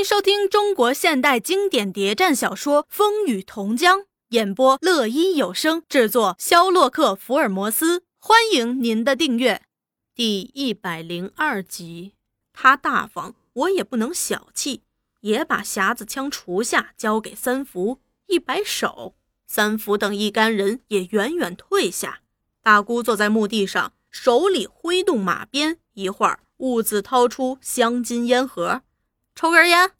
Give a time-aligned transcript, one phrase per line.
[0.00, 3.98] 迎收听中国现代经典谍战小说《风雨同江》，
[4.30, 8.02] 演播乐一有声制作，肖洛克福尔摩斯。
[8.18, 9.60] 欢迎您的订阅。
[10.14, 12.14] 第一百零二集，
[12.54, 14.80] 他大方，我也不能小气，
[15.20, 19.14] 也把匣子枪除下，交给三福，一摆手，
[19.46, 22.20] 三福等一干人也远远退下。
[22.62, 28.80] 大姑坐在墓地上，手里挥动马鞭，一会儿兀自掏出镶金烟盒。
[29.40, 29.92] 抽根烟，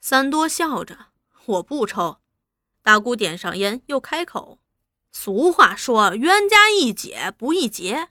[0.00, 0.96] 三多笑着，
[1.44, 2.16] 我不抽。
[2.82, 4.58] 大姑点上烟，又开口
[5.12, 8.08] ：“俗话说，冤家宜解不宜结。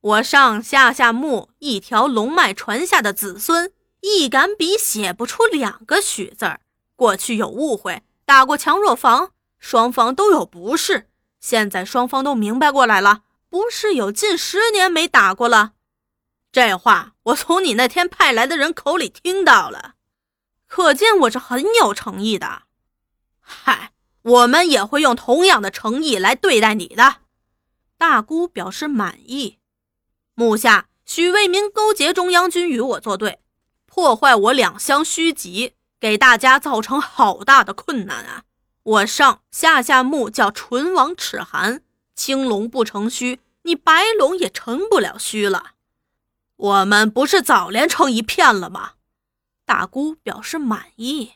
[0.00, 6.62] 我上下下墓一条龙脉传下的子孙，一杆笔写不出两个许字儿。
[6.94, 11.10] 过去有误会，打过强弱房，双方都有不是。
[11.40, 15.74] 现在双方都明白过来了，不是有近十年没打过了。
[16.50, 19.92] 这话我从你那天派来的人口里听到了。”
[20.76, 22.64] 可见我是很有诚意的，
[23.40, 27.22] 嗨，我们也会用同样的诚意来对待你的。
[27.96, 29.58] 大姑表示满意。
[30.34, 33.40] 目下许为民勾结中央军与我作对，
[33.86, 38.42] 破坏我两乡虚籍，给大家造成好大的困难啊！
[38.82, 41.80] 我上下下目叫唇亡齿寒，
[42.14, 45.70] 青龙不成虚，你白龙也成不了虚了。
[46.56, 48.95] 我们不是早连成一片了吗？
[49.66, 51.32] 大姑表示满意，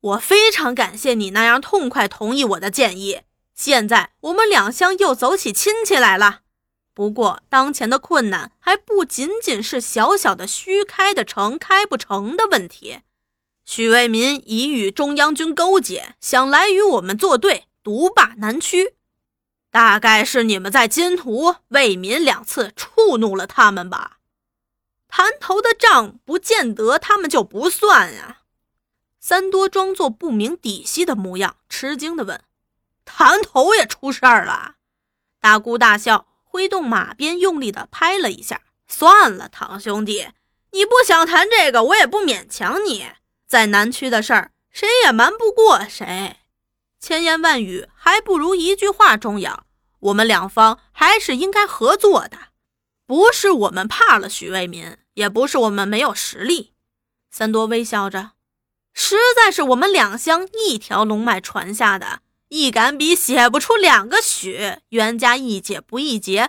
[0.00, 3.22] 我非常感谢你那样痛快同意我的建议。
[3.52, 6.42] 现在我们两乡又走起亲戚来了。
[6.94, 13.00] 不过当前的困难还不仅仅是小小的虚开的城开不成的问题。
[13.64, 18.94] 许为民已与中央军勾结，想来与我们作对，独霸南区。
[19.70, 24.18] 大概是你们在金图、为民两次触怒了他们吧。
[25.14, 28.38] 谭头的账不见得他们就不算呀。
[29.20, 32.42] 三多装作不明底细的模样，吃惊地问
[33.04, 34.76] ：“谭头也出事儿了？”
[35.38, 40.28] 大姑大笑，挥动马鞭，用力地拍了一下：“算了，堂兄弟，
[40.70, 43.06] 你不想谈这个，我也不勉强你。
[43.46, 46.38] 在南区的事儿，谁也瞒不过谁。
[46.98, 49.66] 千言万语还不如一句话重要。
[50.00, 52.38] 我们两方还是应该合作的，
[53.12, 56.72] 不是我们怕了许为民。”也不是我们没有实力，
[57.30, 58.30] 三多微笑着，
[58.94, 66.48] 实在是我们两乡一条龙脉传下的，一杆笔写不出两个许，冤家宜解不宜结。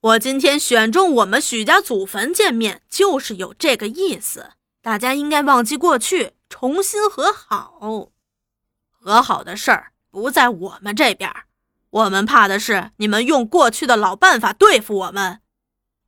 [0.00, 4.54] 我今天选中我们许家祖坟见面，就是有这个意思。
[4.82, 8.10] 大家应该忘记过去，重新和好。
[8.90, 11.32] 和好的事儿不在我们这边，
[11.90, 15.38] 我们怕的是你们用过去的老办法对付我们。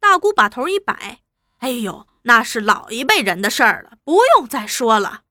[0.02, 1.20] 大姑把头一摆。
[1.58, 5.22] 哎呦，那是老一辈人的事儿了，不用再说了。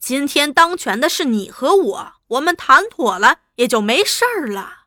[0.00, 4.86] 今天当权的是你和我，我们谈妥了也就没事儿了。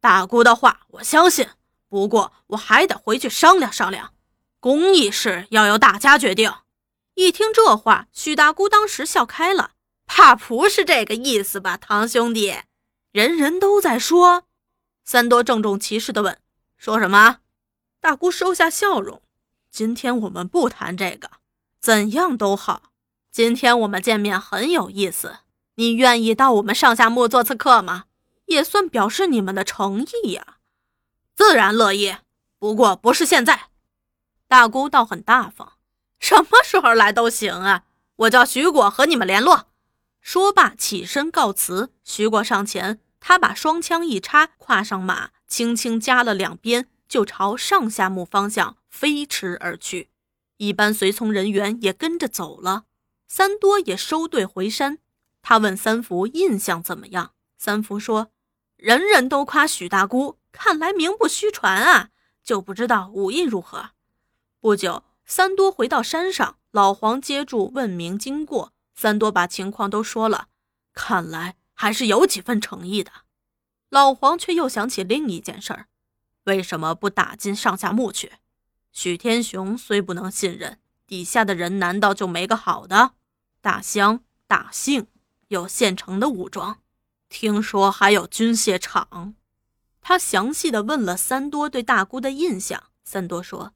[0.00, 1.50] 大姑的话我相信，
[1.88, 4.12] 不过我还得回去商量商量。
[4.58, 6.52] 公益事要由大家决定。
[7.14, 9.70] 一听这话，许大姑当时笑开了，
[10.04, 12.56] 怕不是这个意思吧，堂兄弟？
[13.12, 14.42] 人人都在说。
[15.04, 16.36] 三多郑重其事地问
[16.76, 17.38] ：“说什么？”
[18.04, 19.22] 大姑收下笑容。
[19.70, 21.30] 今天我们不谈这个，
[21.80, 22.92] 怎样都好。
[23.30, 25.38] 今天我们见面很有意思，
[25.76, 28.04] 你愿意到我们上下墓做次客吗？
[28.44, 30.58] 也算表示你们的诚意呀。
[31.34, 32.16] 自然乐意，
[32.58, 33.68] 不过不是现在。
[34.46, 35.72] 大姑倒很大方，
[36.20, 37.84] 什么时候来都行啊。
[38.16, 39.68] 我叫徐果，和你们联络。
[40.20, 41.90] 说罢起身告辞。
[42.04, 46.90] 徐果上前，他把双枪一插，跨上马，轻轻夹了两鞭。
[47.08, 50.10] 就朝上下墓方向飞驰而去，
[50.56, 52.84] 一般随从人员也跟着走了。
[53.26, 54.98] 三多也收队回山。
[55.42, 57.32] 他问三福印象怎么样？
[57.58, 58.30] 三福说
[58.76, 62.10] ：“人人都夸许大姑，看来名不虚传啊。
[62.42, 63.90] 就不知道武艺如何。”
[64.60, 68.72] 不久，三多回到山上，老黄接住问明经过。
[68.94, 70.48] 三多把情况都说了，
[70.92, 73.10] 看来还是有几分诚意的。
[73.90, 75.88] 老黄却又想起另一件事儿。
[76.44, 78.32] 为什么不打进上下墓去？
[78.92, 83.12] 许天雄虽不能信任，底下的人难道就没个好的？
[83.60, 85.06] 大乡、大姓
[85.48, 86.80] 有现成的武装，
[87.28, 89.34] 听说还有军械厂。
[90.00, 92.84] 他详细的问了三多对大姑的印象。
[93.04, 93.72] 三多说：“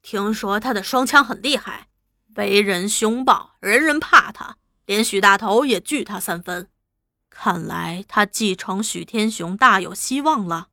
[0.00, 1.88] 听说他的双枪很厉害，
[2.36, 4.56] 为人凶暴，人人怕他，
[4.86, 6.70] 连许大头也惧他三分。
[7.28, 10.68] 看来他继承许天雄大有希望了。”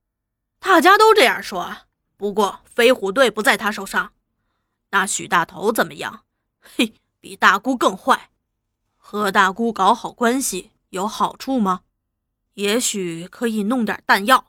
[0.67, 1.77] 大家都这样说，
[2.17, 4.13] 不过飞虎队不在他手上。
[4.89, 6.23] 那许大头怎么样？
[6.59, 8.31] 嘿，比大姑更坏。
[8.97, 11.81] 和大姑搞好关系有好处吗？
[12.56, 14.47] 也许可以弄点弹药。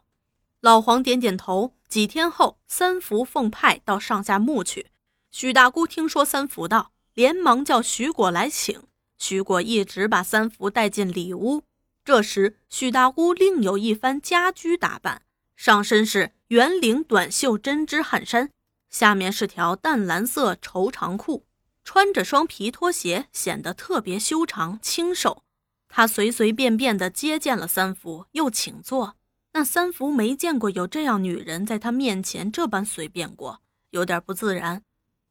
[0.60, 1.74] 老黄点点头。
[1.86, 4.86] 几天后，三福奉派到上下墓去。
[5.30, 8.82] 许大姑听说三福到，连忙叫许果来请。
[9.18, 11.62] 许果一直把三福带进里屋。
[12.02, 15.22] 这时，许大姑另有一番家居打扮，
[15.56, 18.50] 上身是圆领短袖针织汗衫，
[18.90, 21.46] 下面是条淡蓝色绸长裤，
[21.82, 25.42] 穿着双皮拖鞋，显得特别修长清瘦。
[25.88, 29.16] 他随随便便地接见了三福，又请坐。
[29.54, 34.82] 那三福没见过有这样女人在他面前这般随便过，有点不自然。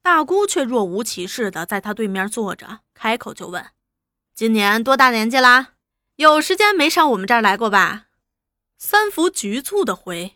[0.01, 3.63] 大姑却若无其事的在他对面坐着，开口就问
[4.33, 5.73] ：“今年多大年纪啦？
[6.15, 8.04] 有时间没上我们这儿来过吧？”
[8.87, 10.35] 三福局促的回：“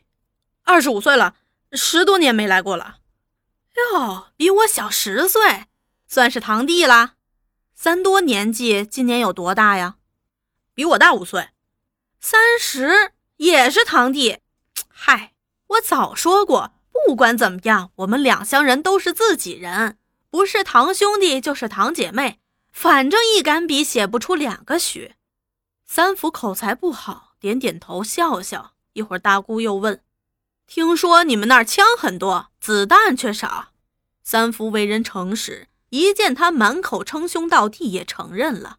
[0.65, 1.35] 二十五岁了，
[1.71, 2.97] 十多年没来过了。”
[3.93, 5.67] 哟，比我小十岁，
[6.07, 7.13] 算是堂弟啦。
[7.75, 9.97] 三多年纪，今年有多大呀？
[10.73, 11.49] 比我大五岁，
[12.19, 13.11] 三十。
[13.37, 14.39] 也是堂弟，
[14.89, 15.33] 嗨，
[15.67, 19.99] 我早说过，不管怎么样，我们两乡人都是自己人，
[20.31, 22.39] 不是堂兄弟就是堂姐妹，
[22.71, 25.13] 反正一杆笔写不出两个许。
[25.85, 28.73] 三福口才不好，点点头，笑笑。
[28.93, 30.01] 一会儿，大姑又问
[30.67, 33.69] ：“听说你们那儿枪很多，子弹却少？”
[34.23, 38.77] 三福为人诚实，一见他满口称兄道弟，也承认了，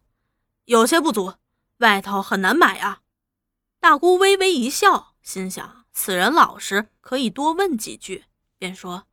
[0.65, 1.33] 有些不足，
[1.79, 2.99] 外头很难买啊。
[3.79, 8.25] 大姑微微一笑，心想：此人老实，可以多问几句。
[8.57, 9.07] 便说：“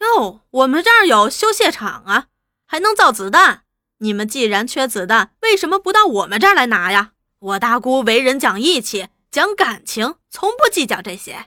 [0.00, 2.28] 哟，我们这儿有修械厂啊，
[2.64, 3.64] 还能造子弹。
[3.98, 7.12] 你们既然缺子弹，为什么不到我们这儿来拿呀？
[7.38, 11.46] 我大姑为人讲义气，讲感情，从不计较这些。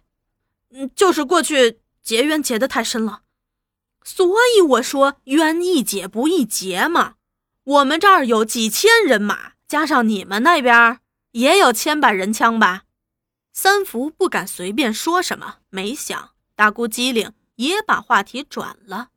[0.72, 3.22] 嗯，就是过去结冤结得太深了，
[4.04, 4.26] 所
[4.56, 7.16] 以我说冤易解不易结嘛。
[7.64, 11.00] 我们这儿有几千人马，加上你们那边。”
[11.34, 12.86] 也有千把人枪吧？
[13.54, 19.10] 三福不敢随便说什么，没想大姑机灵，也把话题转了。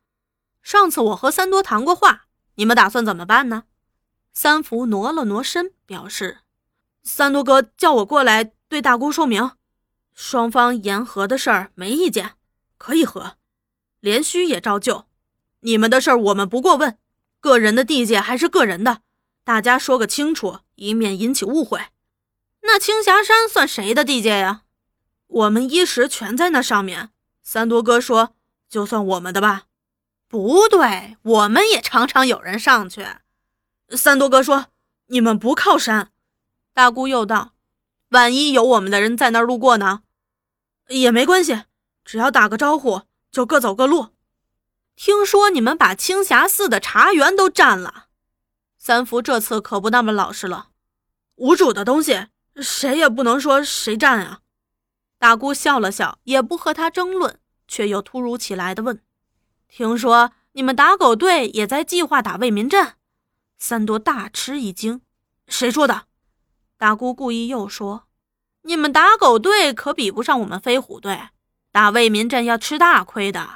[0.63, 2.27] 上次我和三多谈过话，
[2.57, 3.65] 你们打算怎么办呢？
[4.35, 6.41] 三福挪了挪身，表示
[7.03, 9.53] 三多哥叫我过来对大姑说明，
[10.15, 12.33] 双方言和的事儿没意见，
[12.79, 13.37] 可以和，
[14.01, 15.07] 连须也照旧。
[15.61, 16.99] 你们的事儿我们不过问，
[17.41, 19.03] 个人的地界还是个人的，
[19.45, 21.81] 大家说个清楚，以免引起误会。
[22.63, 24.63] 那青霞山算谁的地界呀？
[25.27, 27.11] 我们衣食全在那上面。
[27.43, 28.37] 三多哥说
[28.71, 29.65] ：“就算我们的吧。”
[30.29, 33.05] 不对，我们也常常有人上去。
[33.91, 34.67] 三多哥说
[35.09, 36.11] ：“你们不靠山。”
[36.73, 37.53] 大姑又道
[38.11, 40.03] ：“万一有我们的人在那儿路过呢？
[40.89, 41.65] 也没关系，
[42.05, 44.09] 只要打个招呼，就各走各路。”
[44.97, 48.07] 听说你们把青霞寺的茶园都占了，
[48.79, 50.69] 三福这次可不那么老实了。
[51.37, 52.29] 无主的东西。
[52.57, 54.41] 谁也不能说谁占啊！
[55.19, 59.03] 大姑笑了笑，也不和他争论，却又突如其来的问
[59.69, 62.97] ：“听说你们打狗队也在计划打为民阵？”
[63.57, 65.01] 三多大吃一惊
[65.49, 66.09] ：“谁说的？”
[66.83, 68.09] 大姑故意又说
[68.67, 71.29] ：“你们打狗队可比不上我们飞虎队，
[71.71, 73.49] 打为民阵要吃大亏的。”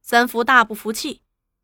[0.00, 1.22] 三福大不服气：“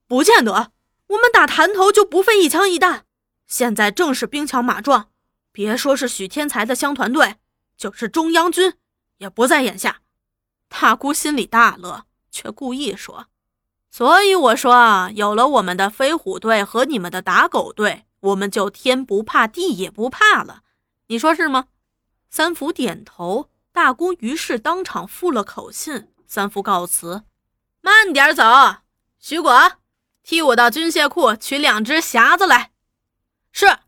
[0.09, 0.73] 不见得，
[1.07, 3.05] 我们打潭头就不费一枪一弹，
[3.47, 5.11] 现在正是兵强马壮。”
[5.53, 7.37] 别说是许天才的乡团队，
[7.77, 8.75] 就是中央军，
[9.19, 10.01] 也不在眼下。
[10.69, 13.27] 大姑心里大乐，却故意说
[13.93, 20.63] ：“所以我说啊，有了我们的飞虎队和你们的打狗队，我们就天不怕地也不怕了。
[21.11, 21.67] 你说是吗？”
[22.31, 23.51] 三福点头。
[23.73, 26.09] 大姑于是当场付了口信。
[26.27, 27.23] 三福告辞
[27.83, 28.43] ：“慢点走，
[29.19, 29.73] 徐果，
[30.25, 32.73] 替我到军械库取两只匣子来。”
[33.53, 33.79] 是。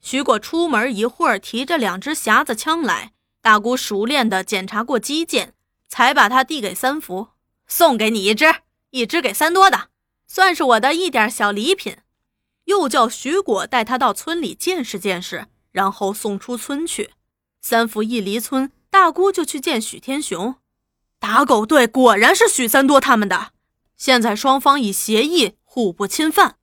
[0.00, 3.12] 徐果出门一会儿，提着两只匣子枪来。
[3.40, 5.54] 大姑熟练地检查过机件，
[5.88, 7.28] 才把它递给三福，
[7.68, 8.52] 送给你一只，
[8.90, 9.90] 一只给三多的，
[10.26, 11.98] 算是我的一点小礼品。
[12.64, 17.10] 又叫徐果带他到村里见识见识，然后送出村去。
[17.60, 20.54] 三福一离村，大姑就去见许天雄。
[21.18, 23.52] 打狗队果然是许三多他们的，
[23.96, 26.56] 现在双方已协议，互不侵犯。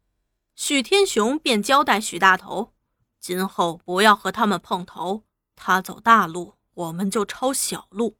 [0.55, 2.73] 许天雄便交代许大头。
[3.19, 5.23] 今后不要和他们碰头，
[5.55, 8.18] 他走大路，我们就抄小路。